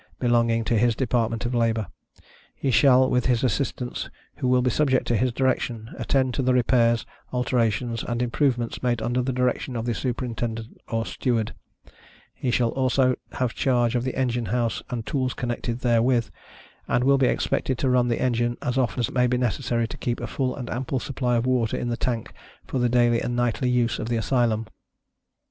belonging 0.19 0.63
to 0.63 0.79
his 0.79 0.95
department 0.95 1.45
of 1.45 1.53
labor; 1.53 1.85
he 2.55 2.71
shall, 2.71 3.07
with 3.07 3.27
his 3.27 3.43
Assistants, 3.43 4.09
who 4.37 4.47
will 4.47 4.63
be 4.63 4.69
subject 4.71 5.05
to 5.05 5.15
his 5.15 5.31
direction, 5.31 5.91
attend 5.95 6.33
to 6.33 6.41
the 6.41 6.55
repairs, 6.55 7.05
alterations, 7.31 8.03
and 8.05 8.19
improvements 8.19 8.81
made 8.81 8.99
under 8.99 9.21
the 9.21 9.31
direction 9.31 9.75
of 9.75 9.85
the 9.85 9.93
Superintendent 9.93 10.75
or 10.87 11.05
Steward; 11.05 11.53
he 12.33 12.49
shall 12.49 12.69
also 12.69 13.13
have 13.33 13.53
charge 13.53 13.93
of 13.93 14.03
the 14.03 14.15
engine 14.15 14.45
house, 14.47 14.81
and 14.89 15.05
tools 15.05 15.35
connected 15.35 15.81
therewith, 15.81 16.29
and 16.87 17.03
will 17.03 17.19
be 17.19 17.27
expected 17.27 17.77
to 17.77 17.87
run 17.87 18.07
the 18.07 18.19
engine 18.19 18.57
as 18.59 18.79
often 18.79 19.01
as 19.01 19.11
may 19.11 19.27
be 19.27 19.37
necessary 19.37 19.87
to 19.87 19.97
keep 19.97 20.19
a 20.19 20.25
full 20.25 20.55
and 20.55 20.67
ample 20.71 20.99
supply 20.99 21.35
of 21.35 21.45
water 21.45 21.77
in 21.77 21.89
the 21.89 21.95
tank 21.95 22.33
for 22.65 22.79
the 22.79 22.89
daily 22.89 23.21
and 23.21 23.35
nightly 23.35 23.69
use 23.69 23.99
of 23.99 24.09
the 24.09 24.17
Asylum. 24.17 24.65